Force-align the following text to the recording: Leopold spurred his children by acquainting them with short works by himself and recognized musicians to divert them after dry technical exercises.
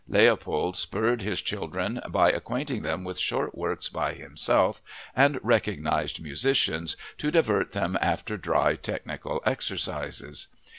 Leopold 0.07 0.75
spurred 0.75 1.21
his 1.21 1.41
children 1.41 2.01
by 2.09 2.31
acquainting 2.31 2.81
them 2.81 3.03
with 3.03 3.19
short 3.19 3.55
works 3.55 3.87
by 3.87 4.13
himself 4.15 4.81
and 5.15 5.39
recognized 5.43 6.23
musicians 6.23 6.97
to 7.19 7.29
divert 7.29 7.73
them 7.73 7.95
after 8.01 8.35
dry 8.35 8.75
technical 8.75 9.43
exercises. 9.45 10.47